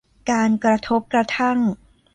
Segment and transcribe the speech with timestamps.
[0.31, 1.59] การกระทบกระทั่ง